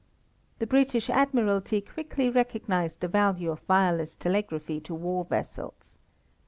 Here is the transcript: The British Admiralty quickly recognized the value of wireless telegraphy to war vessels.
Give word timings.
The 0.57 0.65
British 0.65 1.11
Admiralty 1.11 1.79
quickly 1.79 2.27
recognized 2.31 3.01
the 3.01 3.07
value 3.07 3.51
of 3.51 3.61
wireless 3.69 4.15
telegraphy 4.15 4.79
to 4.79 4.95
war 4.95 5.23
vessels. 5.25 5.99